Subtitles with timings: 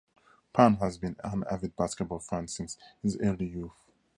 [0.51, 3.85] Pan has been an avid basketball fan since his early youth.